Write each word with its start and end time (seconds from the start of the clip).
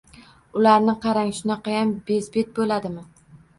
Ularni 0.59 0.95
qarang, 1.03 1.29
shunaqayam 1.41 1.93
bezbet 2.09 2.53
bo’ladimi 2.59 3.07